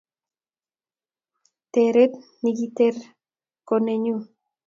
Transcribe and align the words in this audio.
Teret 1.71 2.13
nigiteer 2.43 2.95
ko 3.67 3.75
nenyu 3.85 4.17